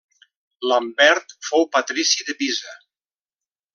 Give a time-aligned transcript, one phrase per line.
[0.69, 2.75] Lambert fou patrici de Pisa.